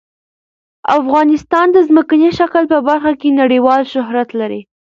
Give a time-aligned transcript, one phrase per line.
[0.97, 4.61] افغانستان د ځمکنی شکل په برخه کې نړیوال شهرت لري.